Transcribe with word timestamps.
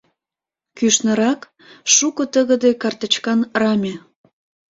Кӱшнырак— 0.77 1.41
шуко 1.93 2.23
тыгыде 2.33 2.71
картычкан 2.81 3.39
раме. 3.61 3.93